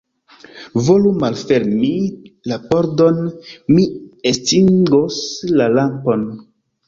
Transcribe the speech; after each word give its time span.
Volu 0.85 1.09
malfermi 1.23 1.89
la 2.51 2.57
pordon; 2.71 3.21
mi 3.75 3.85
estingos 4.33 5.19
la 5.61 5.71
lampon. 5.77 6.27